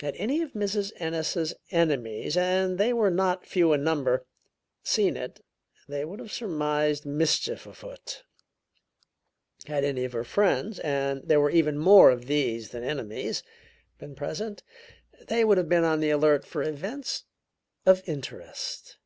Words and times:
Had 0.00 0.14
any 0.14 0.42
of 0.42 0.52
Mrs. 0.52 0.92
Ennis's 1.00 1.52
enemies, 1.72 2.36
and 2.36 2.78
they 2.78 2.92
were 2.92 3.10
not 3.10 3.44
few 3.48 3.72
in 3.72 3.82
number, 3.82 4.24
seen 4.84 5.16
it, 5.16 5.40
they 5.88 6.04
would 6.04 6.20
have 6.20 6.30
surmised 6.30 7.04
mischief 7.04 7.66
afoot; 7.66 8.22
had 9.66 9.82
any 9.82 10.04
of 10.04 10.12
her 10.12 10.22
friends, 10.22 10.78
and 10.78 11.22
there 11.26 11.40
were 11.40 11.50
even 11.50 11.78
more 11.78 12.12
of 12.12 12.26
these 12.26 12.68
than 12.68 12.84
enemies, 12.84 13.42
been 13.98 14.14
present, 14.14 14.62
they 15.26 15.44
would 15.44 15.58
have 15.58 15.68
been 15.68 15.82
on 15.82 15.98
the 15.98 16.10
alert 16.10 16.44
for 16.44 16.62
events 16.62 17.24
of 17.84 18.08
interest. 18.08 18.98